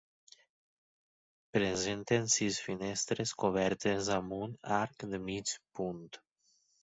Presenten 1.57 2.25
sis 2.35 2.57
finestres 2.69 3.33
cobertes 3.43 4.09
amb 4.17 4.35
un 4.39 4.55
arc 4.81 5.05
de 5.15 5.19
mig 5.27 5.55
punt. 5.81 6.03